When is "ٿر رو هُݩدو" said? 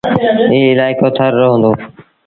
1.15-1.71